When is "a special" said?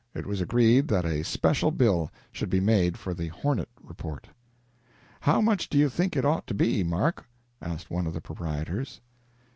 1.05-1.69